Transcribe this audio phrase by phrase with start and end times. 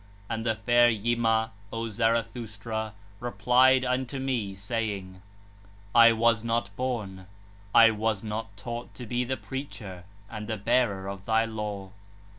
[0.31, 5.67] And the fair Yima, O Zarathustra, replied unto me, saying: p.
[5.91, 7.27] 12 'I was not born,
[7.75, 11.91] I was not taught to be the preacher and the bearer of thy law 1.'